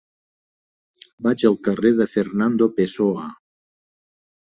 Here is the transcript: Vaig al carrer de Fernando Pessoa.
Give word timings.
Vaig 1.27 1.43
al 1.49 1.57
carrer 1.67 1.91
de 1.99 2.07
Fernando 2.13 2.69
Pessoa. 2.79 3.27